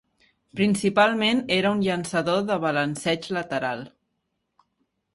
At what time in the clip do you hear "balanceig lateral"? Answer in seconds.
2.67-3.89